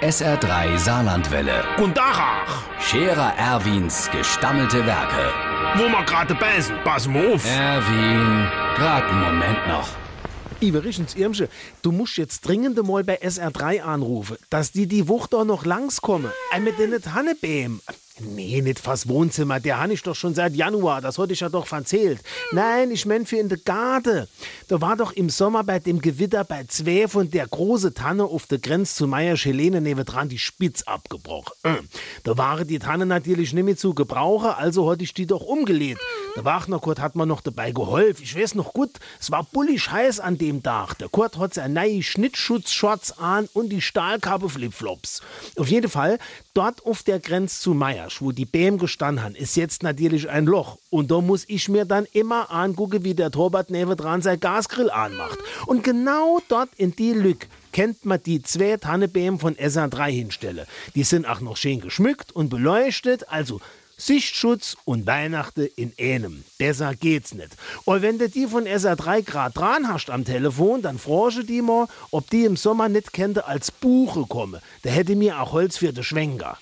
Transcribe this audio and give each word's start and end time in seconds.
SR3 0.00 0.78
Saarlandwelle. 0.78 1.64
Und 1.82 1.96
Dachach, 1.96 2.62
Scherer 2.80 3.34
Erwins 3.36 4.08
gestammelte 4.12 4.86
Werke. 4.86 5.32
wo 5.76 5.88
wir 5.88 6.04
gerade 6.04 6.36
beißen, 6.36 6.76
pass 6.84 7.08
mal 7.08 7.34
auf. 7.34 7.44
Erwin, 7.44 8.48
grad 8.76 9.02
einen 9.10 9.20
Moment 9.20 9.66
noch. 9.66 9.88
Iverichens 10.60 11.16
Irmsche, 11.16 11.48
du 11.82 11.90
musst 11.90 12.16
jetzt 12.16 12.46
dringend 12.46 12.80
mal 12.86 13.02
bei 13.02 13.20
SR3 13.20 13.80
anrufen, 13.82 14.36
dass 14.50 14.70
die 14.70 14.86
die 14.86 15.08
Wucht 15.08 15.32
doch 15.32 15.44
noch 15.44 15.64
langs 15.64 16.00
kommen. 16.00 16.30
Ein 16.52 16.62
mit 16.62 16.78
den 16.78 17.02
Tannebeem. 17.02 17.80
Nee, 18.20 18.60
nicht 18.62 18.80
fast 18.80 19.08
Wohnzimmer, 19.08 19.60
der 19.60 19.78
han 19.78 19.90
ich 19.90 20.02
doch 20.02 20.16
schon 20.16 20.34
seit 20.34 20.54
Januar, 20.56 21.00
das 21.00 21.18
hatte 21.18 21.32
ich 21.32 21.40
ja 21.40 21.48
doch 21.48 21.66
verzählt. 21.66 22.20
Nein, 22.52 22.90
ich 22.90 23.06
mein 23.06 23.26
für 23.26 23.36
in 23.36 23.48
der 23.48 23.58
Garde. 23.58 24.28
Da 24.66 24.80
war 24.80 24.96
doch 24.96 25.12
im 25.12 25.30
Sommer 25.30 25.62
bei 25.62 25.78
dem 25.78 26.00
Gewitter 26.00 26.44
bei 26.44 26.64
zwei 26.64 27.06
von 27.06 27.30
der 27.30 27.46
große 27.46 27.94
Tanne 27.94 28.24
auf 28.24 28.46
der 28.46 28.58
Grenze 28.58 28.94
zu 28.96 29.06
Meier 29.06 29.36
Schelene 29.36 29.80
neben 29.80 30.04
dran 30.04 30.28
die 30.28 30.38
Spitz 30.38 30.82
abgebrochen. 30.82 31.52
Äh, 31.62 31.74
Da 32.24 32.36
waren 32.36 32.66
die 32.66 32.78
Tanne 32.78 33.06
natürlich 33.06 33.52
nicht 33.52 33.64
mehr 33.64 33.76
zu 33.76 33.94
gebrauchen, 33.94 34.50
also 34.50 34.90
hatte 34.90 35.04
ich 35.04 35.14
die 35.14 35.26
doch 35.26 35.42
umgelegt. 35.42 36.00
Der 36.36 36.44
Wachner 36.44 36.78
Kurt 36.80 37.00
hat 37.00 37.16
mir 37.16 37.26
noch 37.26 37.40
dabei 37.40 37.72
geholfen. 37.72 38.22
Ich 38.22 38.36
weiß 38.36 38.54
noch 38.54 38.72
gut, 38.72 38.90
es 39.20 39.30
war 39.30 39.44
bullig 39.44 39.90
heiß 39.90 40.20
an 40.20 40.38
dem 40.38 40.62
Tag. 40.62 40.98
Der 40.98 41.08
Kurt 41.08 41.38
hat 41.38 41.54
sein 41.54 41.72
neue 41.72 42.02
Schnittschutzshorts 42.02 43.18
an 43.18 43.48
und 43.52 43.70
die 43.70 43.80
Stahlkappe 43.80 44.48
Flipflops. 44.48 45.20
Auf 45.56 45.68
jeden 45.68 45.90
Fall, 45.90 46.18
dort 46.54 46.84
auf 46.84 47.02
der 47.02 47.20
Grenze 47.20 47.60
zu 47.60 47.74
Meiersch, 48.08 48.22
wo 48.22 48.32
die 48.32 48.46
BM 48.46 48.78
gestanden 48.78 49.22
haben, 49.22 49.34
ist 49.34 49.56
jetzt 49.56 49.82
natürlich 49.82 50.30
ein 50.30 50.46
Loch. 50.46 50.78
Und 50.90 51.10
da 51.10 51.20
muss 51.20 51.44
ich 51.46 51.68
mir 51.68 51.84
dann 51.84 52.06
immer 52.12 52.50
angucken, 52.50 53.04
wie 53.04 53.14
der 53.14 53.30
Torbert 53.30 53.70
neben 53.70 53.96
dran 53.96 54.22
sein 54.22 54.40
Gasgrill 54.40 54.90
anmacht. 54.90 55.38
Und 55.66 55.84
genau 55.84 56.40
dort 56.48 56.70
in 56.76 56.96
die 56.96 57.12
Lücke 57.12 57.46
kennt 57.72 58.04
man 58.06 58.22
die 58.22 58.42
zwei 58.42 58.76
Tannebeem 58.78 59.38
von 59.38 59.54
SA3 59.56 60.10
hinstelle. 60.10 60.66
Die 60.94 61.04
sind 61.04 61.26
auch 61.26 61.40
noch 61.40 61.56
schön 61.56 61.80
geschmückt 61.80 62.32
und 62.32 62.48
beleuchtet, 62.48 63.28
also 63.28 63.60
Sichtschutz 63.98 64.76
und 64.84 65.06
Weihnachten 65.06 65.68
in 65.76 65.92
einem. 65.98 66.44
Besser 66.56 66.94
geht's 66.94 67.34
nicht. 67.34 67.50
Und 67.84 68.00
wenn 68.00 68.18
du 68.18 68.28
die 68.28 68.46
von 68.46 68.64
SA3 68.64 69.22
grad 69.22 69.56
dran 69.56 69.88
hast 69.92 70.08
am 70.08 70.24
Telefon, 70.24 70.82
dann 70.82 70.98
frage 70.98 71.44
die 71.44 71.62
mal, 71.62 71.88
ob 72.10 72.30
die 72.30 72.44
im 72.44 72.56
Sommer 72.56 72.88
nicht 72.88 73.12
könnte 73.12 73.46
als 73.46 73.70
Buche 73.70 74.24
komme. 74.28 74.62
Da 74.82 74.90
hätte 74.90 75.16
mir 75.16 75.40
auch 75.40 75.52
Holz 75.52 75.76
für 75.76 75.92
den 75.92 76.04
Schwenker. 76.04 76.58